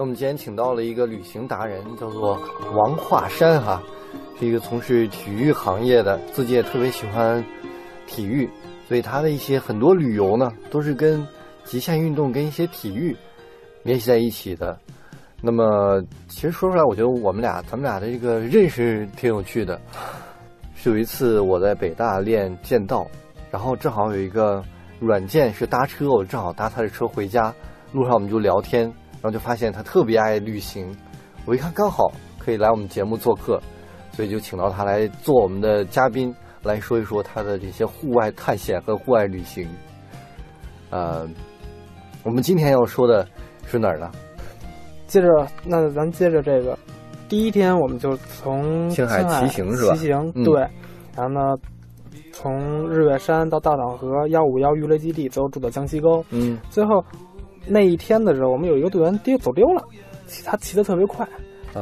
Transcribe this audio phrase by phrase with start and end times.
[0.00, 2.40] 那我们今天请到了一个旅行达人，叫做
[2.74, 3.82] 王华山哈，
[4.38, 7.44] 是一个从事体育行业的，自己也特别喜欢
[8.06, 8.48] 体育，
[8.88, 11.22] 所以他的一些很多旅游呢，都是跟
[11.64, 13.14] 极限运动跟一些体育
[13.82, 14.74] 联系在一起的。
[15.42, 19.78] 那么，其实说出来，我觉得我们俩，咱们俩的这个认识挺有趣的。
[20.74, 23.06] 是有一次我在北大练剑道，
[23.50, 24.64] 然后正好有一个
[24.98, 27.54] 软件是搭车，我正好搭他的车回家，
[27.92, 30.94] 路上我们就聊天，然后就发现他特别爱旅行。
[31.46, 33.60] 我一看刚好可以来我们节目做客，
[34.12, 39.68] 所以就请到他来做我们的嘉宾，来说一说他的这些户外探险和户外旅行。
[40.90, 41.26] 呃，
[42.24, 43.26] 我们今天要说的
[43.66, 44.10] 是哪儿呢？
[45.06, 45.26] 接着，
[45.64, 46.78] 那咱接着这个。
[47.28, 49.94] 第一天我们就从青海骑行是吧？
[49.94, 50.60] 骑行对，
[51.16, 51.40] 然后呢，
[52.32, 56.24] 从日月山到道场河幺五幺鱼雷基地，最后住到江西沟。
[56.30, 57.04] 嗯，最后
[57.66, 59.82] 那一天的时候，我们有一个队员丢走丢了，
[60.44, 61.26] 他骑得特别快，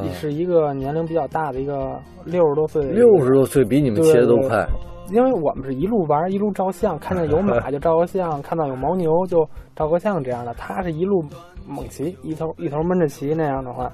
[0.04, 2.82] 也是一个年龄比较大的一个六十多岁。
[2.90, 4.66] 六十多岁比你们骑的都快，
[5.10, 10.52] 因为我们是一路玩一路照相，看见有马 就照个相，看到有牦牛就照个相这样的。
[10.54, 11.24] 他是一路
[11.66, 13.90] 猛骑，一头一头闷着骑那样的话。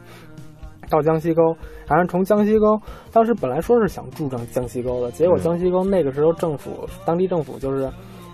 [0.90, 1.42] 到江西沟，
[1.88, 2.78] 然后从江西沟，
[3.10, 7.90] 当时本来说是想住上江西沟的，结果江西沟那个时候政府当地政府就是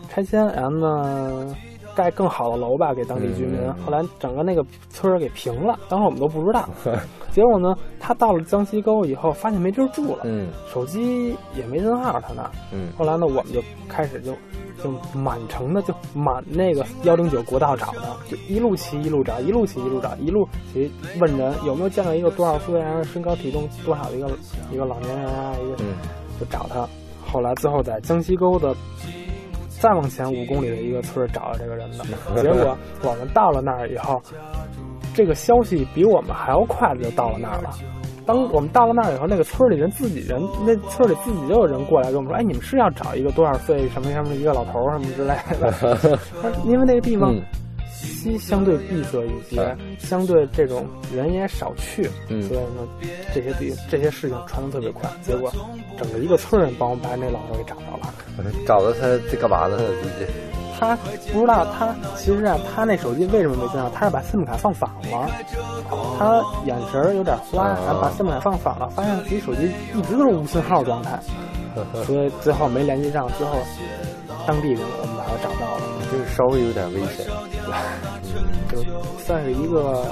[0.09, 1.55] 拆迁，然后呢
[2.01, 6.69] 盖更好的楼吧给当地居民，后来整个那个村儿给平了，当时我们都不知道。
[7.31, 12.51] 结果呢，他到了江西沟以后，发现没地儿住了，嗯手机也没信号，他那。
[12.73, 14.35] 嗯后来呢，我们就开始就。
[14.83, 20.91] 就满城的，就满那个幺零九国道找的，就一路骑一路找，一路骑一路找，一路骑
[21.21, 24.31] 问人有没有见到一个多少岁啊，身高体重多少的一个
[24.73, 26.89] 一个老年人啊，一个就找他。
[27.31, 28.75] 后来最后在江西沟的
[29.81, 32.05] 再往前五公里的一个村找到这个人的，
[32.43, 34.21] 结果我们到了那儿以后，
[35.15, 37.71] 这个消息比我们还要快的就到了那儿了。
[38.27, 46.19] 当我们到了那儿以后，那个村里人自己人，那村里自己就有人过来跟我们说：“哎，你们是要找一个多少岁什么什么一个老头什么之类的？
[46.65, 47.35] 因为那个地方
[47.91, 52.87] 西相对闭塞一些，相对这种人也少去，所以呢，
[53.35, 55.11] 这些地这些事情传的特别快。
[55.23, 55.51] 结果
[55.97, 58.15] 整个一个村人帮我们把那老头给找着了，
[58.67, 59.77] 找到他在干嘛呢？
[59.79, 60.33] 他自己。
[60.79, 60.97] 他
[61.31, 63.91] 不知道，他其实啊，他那手机为什么没信号？
[63.91, 65.29] 他是把 SIM 卡放反了，
[66.19, 71.21] 他眼神有点花，然后把 SIM 卡放反了，发现自己手机一直都是无信号状态，
[72.07, 73.29] 所以最后没联系上。
[73.37, 73.59] 最后
[74.47, 77.27] 当地人我们把他找到了，就是稍微有点危险，
[78.73, 78.83] 就
[79.23, 80.07] 算是一个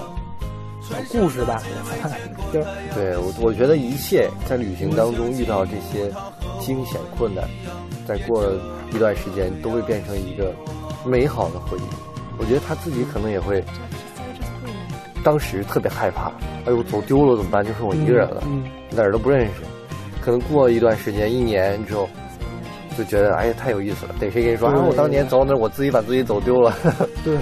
[0.83, 1.63] 小故事吧。
[2.53, 2.61] 就
[2.95, 6.13] 对我，我觉得一切在旅行当中遇到这些
[6.61, 7.45] 惊险困难，
[8.09, 8.43] 在过。
[8.91, 10.51] 一段时间都会变成一个
[11.05, 11.83] 美好的回忆。
[12.39, 13.63] 我觉得他自己可能也会，
[15.23, 16.33] 当时特别害怕，
[16.65, 17.63] 哎呦，走丢了怎么办？
[17.63, 18.43] 就剩我一个人了，
[18.93, 19.53] 哪儿都不认识。
[20.23, 22.09] 可能过一段时间，一年之后，
[22.97, 24.15] 就觉得哎呀，太有意思了。
[24.19, 26.75] 逮谁跟你说，我当年走那，我自己把自己走丢了。
[27.23, 27.37] 对，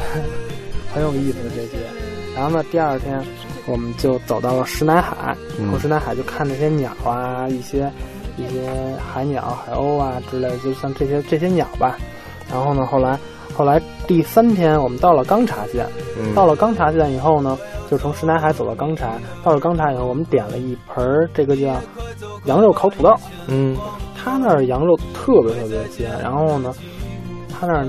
[0.93, 1.78] 很有意思的这些。
[2.34, 3.22] 然后呢，第二天
[3.66, 5.37] 我们就走到了石南海，
[5.71, 7.88] 过石南海就看那些鸟啊，一些。
[8.37, 11.97] 一些海鸟、海鸥啊之类，就像这些这些鸟吧。
[12.51, 13.19] 然后呢，后来
[13.55, 15.87] 后来第三天我们到了钢察县，
[16.35, 17.59] 到了钢察县以后呢，
[17.91, 19.15] 就从石南海走到钢察。
[19.43, 21.05] 到了钢察以后，我们点了一盆
[21.35, 21.75] 这个叫
[22.45, 23.13] 羊肉烤土豆。
[23.49, 23.77] 嗯，
[24.15, 26.11] 他那儿羊肉特别特别鲜。
[26.23, 26.73] 然后呢，
[27.49, 27.87] 他那儿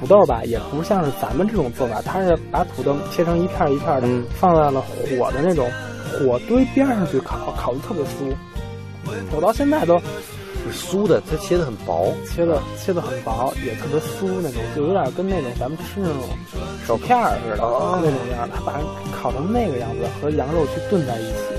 [0.00, 5.70] 土豆吧，也不像是咱们这种做法，他是把土豆切成一片一片的，放在了火的那种
[6.10, 8.34] 火堆边上去烤，烤的特别酥。
[9.34, 10.00] 我到现在都
[10.70, 16.28] 酥的，它切的很薄，切的切的很薄，也特别酥那种，就有点跟那种咱们吃那种
[16.86, 17.62] 手片儿似的
[18.00, 18.48] 那种样。
[18.54, 18.78] 他把
[19.10, 21.56] 烤成那个样子，和羊肉去炖在一起，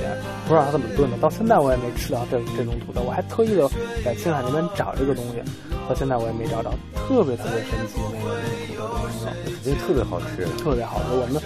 [0.48, 1.18] 不知道他怎么炖的。
[1.18, 3.70] 到现在我也没吃到这这种土豆，我还特意的
[4.06, 5.42] 在青海那边找这个东西，
[5.90, 6.72] 到现在我也没找着。
[6.96, 11.06] 特别特别神奇那个那个土豆炖羊肉，肯定特别好吃，特别好吃。
[11.12, 11.42] 我们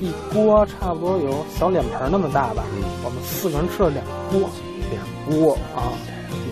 [0.00, 2.64] 一锅差不多有小脸盆那么大吧，
[3.04, 4.02] 我们四个人吃了两
[4.32, 4.48] 锅。
[4.90, 5.92] 两锅啊，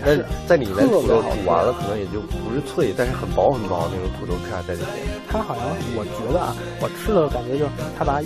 [0.05, 5.19] 但是在里面土豆煮完了，可能也就不是脆，但是很薄很薄那种土豆片在里面。
[5.29, 8.21] 它好像我觉得啊，我吃的感觉就是它把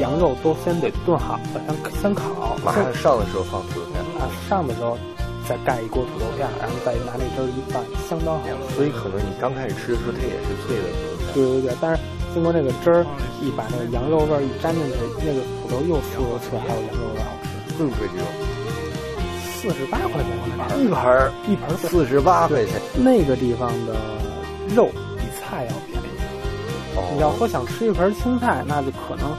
[0.00, 4.96] 羊肉都先得炖好，先先烤，马上上的时候放土豆片啊，上的时候
[5.46, 8.44] 再盖一锅土豆片，然后再拿那汁儿一拌，相当好。
[8.74, 11.34] 所以可能你刚开始吃的时候它也是脆的土豆片。
[11.34, 12.02] 对对对，但是
[12.34, 13.06] 经过那个汁儿
[13.40, 17.76] 一把那个羊肉味儿一沾进去，那个土豆又酥又脆，还有羊肉味好吃。
[17.76, 18.24] 贵不贵这肉？
[19.66, 22.80] 四十八块钱一盘，一盘一盘四十八块钱。
[22.94, 23.96] 那个地方的
[24.72, 24.86] 肉
[25.18, 27.14] 比菜要便宜。
[27.14, 29.36] 你要说想吃一盆青菜，那就可能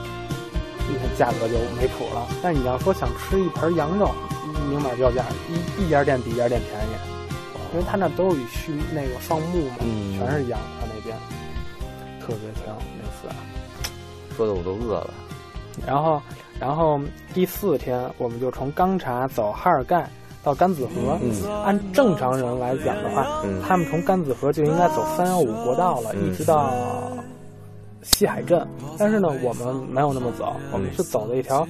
[0.90, 2.28] 那价格就没谱了。
[2.44, 4.12] 但你要说想吃一盆羊肉，
[4.70, 6.92] 明码标价，一一家店比一家店便宜，
[7.72, 11.18] 因为他那都是以畜那个放牧嘛，嗯全是羊，他那边
[12.20, 13.34] 特别香那次。
[14.36, 15.14] 说的我都饿了。
[15.86, 16.22] 然后，
[16.60, 17.00] 然后
[17.34, 20.10] 第四天我们就从钢察走哈尔盖
[20.44, 21.18] 到甘子河。
[21.22, 21.32] 嗯
[21.64, 26.72] 按正常人来讲的话，嗯他们从甘子河就应该走三幺五国道了，嗯一直到
[28.02, 28.66] 西海镇。
[28.98, 31.68] 但是呢，我们没有那么走，我们是走了一条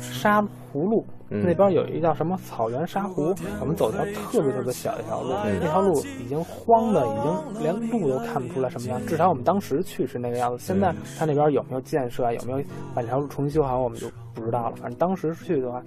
[0.00, 0.42] 沙
[0.72, 1.04] 湖路。
[1.30, 9.00] 嗯那边有一个叫什么草原沙湖，我们走一条特别特别小的一条路，嗯那条路已经荒的，已经连路都看不出来什么样。
[9.06, 12.58] 至少我们当时去是那个样子，现在它那边有没有建设啊，有没有
[12.94, 14.76] 把这条路重新修好，我们就不知道了。
[14.76, 15.80] 反正当时去的话，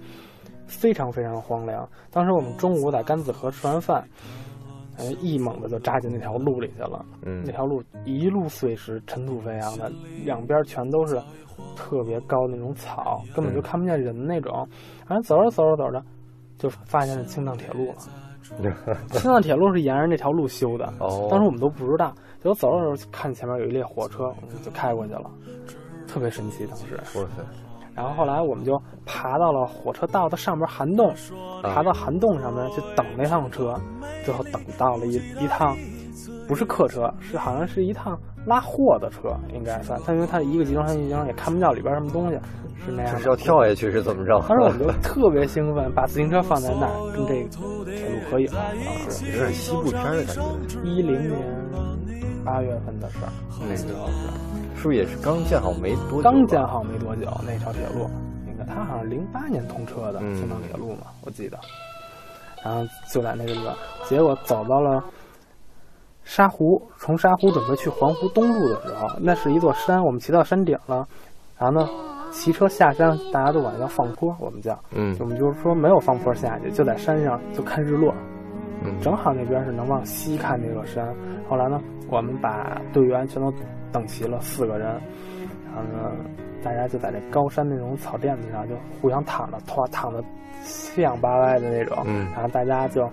[0.66, 1.86] 非常非常荒凉。
[2.10, 4.02] 当时我们中午在甘子河吃完饭，
[4.96, 7.04] 呃，一猛子就扎进那条路里去了。
[7.22, 9.90] 嗯那条路一路碎石，尘土飞扬的，
[10.24, 11.20] 两边全都是
[11.76, 14.66] 特别高的那种草，根本就看不见人那种。
[15.06, 16.02] 然后走着走着走着，
[16.58, 17.94] 就发现了青藏铁路了。
[19.10, 22.14] 青藏铁路是沿着那条路修的，哦，当时我们都不知道。
[22.38, 25.30] 结果走着走着，看前面有一列火车，我们就开过去了，
[26.06, 26.66] 特别神奇。
[26.66, 27.42] 当时，哇塞，
[27.94, 31.14] 然后后来我们就爬到了火车道的上面涵洞，
[31.62, 33.74] 爬到涵洞上面去等那趟车，
[34.24, 35.76] 最后等到了一一趟，
[36.48, 40.00] 不是客车，是好像是一趟拉货的车，应该算。
[40.06, 42.38] 但因为它一个集装箱一集装箱也看不到里边什么东西，
[42.84, 44.38] 是那样是要跳下去是怎么着？
[44.48, 47.48] 当时我们就 特别兴奋，把自行车放在那儿，跟这个
[47.90, 48.48] 铁路合影。
[48.50, 50.80] 当时有点西部片儿的感觉。
[50.82, 51.38] 一零年
[52.44, 53.32] 八月份的事儿，
[53.68, 54.28] 那时候是
[54.84, 56.30] 是不是也是刚建好没多久？
[56.30, 56.62] 刚建。
[56.66, 58.06] 好没多久那条铁路，
[58.46, 61.58] 那个它好像零八年通车的嗯青藏铁路嘛，我记得。
[62.62, 63.74] 然后就在那个地方，
[64.06, 65.02] 结果走到了
[66.22, 71.08] 沙湖，从沙湖准备去环湖东路的时候，那是一座山，我们骑到山顶了，
[71.56, 71.88] 然后呢，
[72.30, 78.12] 骑车下山，大家都管它叫放坡，我们叫，嗯我们就是说没有放坡下去，就在山上就看日落，
[78.84, 81.08] 嗯，正好那边是能往西看这座山。
[81.48, 81.80] 后来呢，
[82.10, 83.50] 我们把队员全都
[83.94, 84.88] 等齐了，四个人，
[85.72, 86.10] 然后呢，
[86.64, 90.22] 大家就在那高山那种草垫子上就互相躺着，躺躺的
[90.64, 93.08] 七仰八歪的那种，嗯然后大家就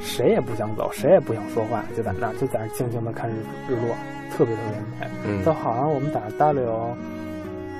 [0.00, 3.34] 谁也不想走，谁也不想说话，就在那儿就在那儿静静的看日
[3.68, 3.94] 日落，
[4.30, 5.12] 特别特别美。
[5.26, 6.96] 嗯都好像我们在那儿待了有，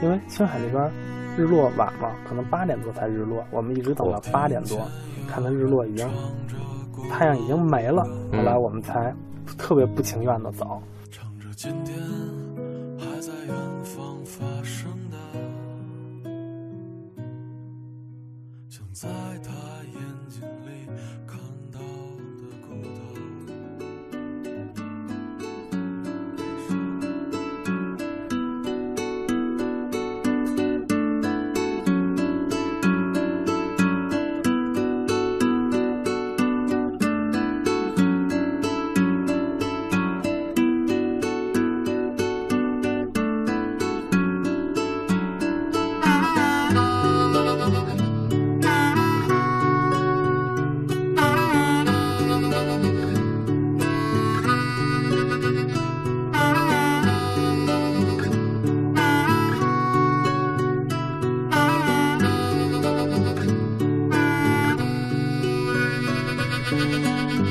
[0.03, 0.91] 因为青海那边
[1.39, 4.79] 日落晚嘛，可能八点多才日落，我们一直等到八点多，
[5.27, 6.07] 看到日落已经
[7.11, 9.15] 太阳已经没了，后来我们才
[9.59, 10.81] 特别不情愿的走。
[11.65, 11.97] 今天
[12.99, 15.17] 还在远方发生的，
[18.69, 19.09] 想在
[19.43, 19.51] 他
[19.85, 20.87] 眼睛里
[21.27, 21.54] 看。